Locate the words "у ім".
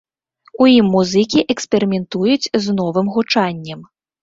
0.63-0.85